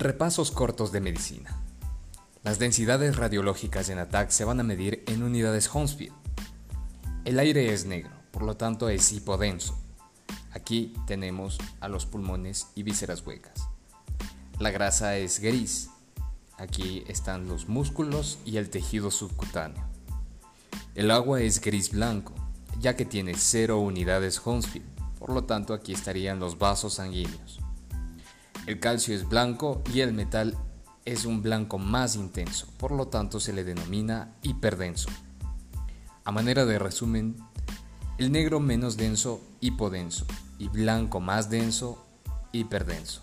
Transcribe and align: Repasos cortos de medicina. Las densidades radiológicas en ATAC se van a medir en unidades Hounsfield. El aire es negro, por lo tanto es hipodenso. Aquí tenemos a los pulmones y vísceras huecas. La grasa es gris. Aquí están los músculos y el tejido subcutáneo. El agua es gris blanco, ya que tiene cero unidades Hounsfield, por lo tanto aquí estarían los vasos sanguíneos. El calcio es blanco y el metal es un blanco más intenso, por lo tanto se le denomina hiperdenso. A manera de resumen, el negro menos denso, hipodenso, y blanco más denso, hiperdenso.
Repasos 0.00 0.52
cortos 0.52 0.92
de 0.92 1.00
medicina. 1.00 1.60
Las 2.44 2.60
densidades 2.60 3.16
radiológicas 3.16 3.88
en 3.88 3.98
ATAC 3.98 4.30
se 4.30 4.44
van 4.44 4.60
a 4.60 4.62
medir 4.62 5.02
en 5.08 5.24
unidades 5.24 5.66
Hounsfield. 5.66 6.14
El 7.24 7.40
aire 7.40 7.72
es 7.72 7.84
negro, 7.84 8.12
por 8.30 8.44
lo 8.44 8.56
tanto 8.56 8.90
es 8.90 9.12
hipodenso. 9.12 9.76
Aquí 10.52 10.94
tenemos 11.08 11.58
a 11.80 11.88
los 11.88 12.06
pulmones 12.06 12.68
y 12.76 12.84
vísceras 12.84 13.26
huecas. 13.26 13.66
La 14.60 14.70
grasa 14.70 15.16
es 15.16 15.40
gris. 15.40 15.90
Aquí 16.58 17.02
están 17.08 17.48
los 17.48 17.68
músculos 17.68 18.38
y 18.44 18.58
el 18.58 18.70
tejido 18.70 19.10
subcutáneo. 19.10 19.82
El 20.94 21.10
agua 21.10 21.40
es 21.40 21.60
gris 21.60 21.90
blanco, 21.90 22.34
ya 22.78 22.94
que 22.94 23.04
tiene 23.04 23.34
cero 23.34 23.80
unidades 23.80 24.38
Hounsfield, 24.38 24.86
por 25.18 25.30
lo 25.30 25.42
tanto 25.42 25.74
aquí 25.74 25.92
estarían 25.92 26.38
los 26.38 26.56
vasos 26.56 26.94
sanguíneos. 26.94 27.58
El 28.68 28.80
calcio 28.80 29.14
es 29.14 29.26
blanco 29.26 29.82
y 29.94 30.00
el 30.00 30.12
metal 30.12 30.54
es 31.06 31.24
un 31.24 31.40
blanco 31.40 31.78
más 31.78 32.16
intenso, 32.16 32.66
por 32.76 32.92
lo 32.92 33.08
tanto 33.08 33.40
se 33.40 33.54
le 33.54 33.64
denomina 33.64 34.34
hiperdenso. 34.42 35.08
A 36.22 36.32
manera 36.32 36.66
de 36.66 36.78
resumen, 36.78 37.36
el 38.18 38.30
negro 38.30 38.60
menos 38.60 38.98
denso, 38.98 39.40
hipodenso, 39.60 40.26
y 40.58 40.68
blanco 40.68 41.18
más 41.18 41.48
denso, 41.48 42.06
hiperdenso. 42.52 43.22